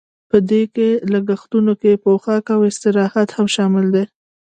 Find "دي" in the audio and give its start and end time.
3.95-4.03